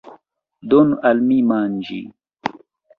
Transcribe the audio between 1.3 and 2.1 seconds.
manĝi!